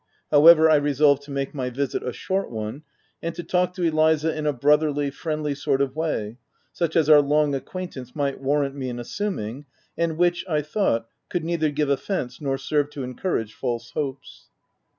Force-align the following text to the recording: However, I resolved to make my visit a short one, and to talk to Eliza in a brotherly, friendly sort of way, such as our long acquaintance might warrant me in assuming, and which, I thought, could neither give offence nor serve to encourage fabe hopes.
However, 0.31 0.67
I 0.67 0.77
resolved 0.77 1.21
to 1.25 1.31
make 1.31 1.53
my 1.53 1.69
visit 1.69 2.01
a 2.01 2.11
short 2.11 2.49
one, 2.49 2.81
and 3.21 3.35
to 3.35 3.43
talk 3.43 3.71
to 3.75 3.83
Eliza 3.83 4.35
in 4.35 4.47
a 4.47 4.51
brotherly, 4.51 5.11
friendly 5.11 5.53
sort 5.53 5.79
of 5.79 5.95
way, 5.95 6.37
such 6.73 6.95
as 6.95 7.07
our 7.07 7.21
long 7.21 7.53
acquaintance 7.53 8.15
might 8.15 8.39
warrant 8.41 8.73
me 8.73 8.89
in 8.89 8.97
assuming, 8.97 9.65
and 9.95 10.17
which, 10.17 10.43
I 10.49 10.63
thought, 10.63 11.05
could 11.29 11.43
neither 11.45 11.69
give 11.69 11.91
offence 11.91 12.41
nor 12.41 12.57
serve 12.57 12.89
to 12.93 13.03
encourage 13.03 13.53
fabe 13.53 13.91
hopes. 13.91 14.47